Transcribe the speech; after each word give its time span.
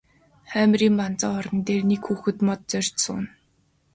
Хоймрын 0.51 0.93
банзан 0.99 1.33
орон 1.39 1.57
дээр 1.67 1.83
нэг 1.89 2.01
хүүхэд 2.05 2.37
мод 2.47 2.61
зорьж 2.71 2.95
сууна. 3.03 3.29